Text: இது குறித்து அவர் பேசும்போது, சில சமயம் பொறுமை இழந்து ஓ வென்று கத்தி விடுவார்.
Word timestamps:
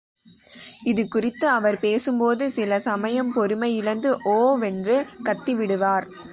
இது 0.83 1.07
குறித்து 1.07 1.47
அவர் 1.47 1.79
பேசும்போது, 1.79 2.51
சில 2.51 2.79
சமயம் 2.79 3.31
பொறுமை 3.33 3.75
இழந்து 3.75 4.17
ஓ 4.23 4.57
வென்று 4.57 5.05
கத்தி 5.23 5.55
விடுவார். 5.55 6.07